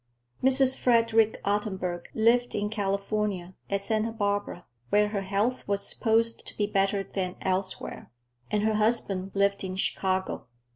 Mrs. 0.41 0.75
Frederick 0.79 1.39
Ottenburg 1.45 2.09
lived 2.15 2.55
in 2.55 2.71
California, 2.71 3.53
at 3.69 3.81
Santa 3.81 4.11
Barbara, 4.11 4.65
where 4.89 5.09
her 5.09 5.21
health 5.21 5.67
was 5.67 5.87
supposed 5.87 6.47
to 6.47 6.57
be 6.57 6.65
better 6.65 7.03
than 7.03 7.35
elsewhere, 7.39 8.09
and 8.49 8.63
her 8.63 8.73
husband 8.73 9.29
lived 9.35 9.63
in 9.63 9.75
Chicago. 9.75 10.47